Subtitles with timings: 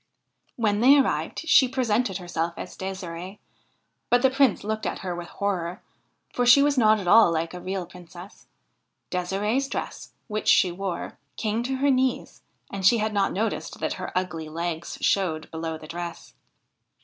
[0.55, 3.37] When they arrived she presented herself as Ddsirde;
[4.09, 5.83] but the Prince looked at her with horror,
[6.33, 8.47] for she was not at all like a real Princess.
[9.11, 12.41] De'sireVs dress, which she wore, came to her knees,
[12.71, 16.33] and she had not noticed that her ugly legs showed below the dress.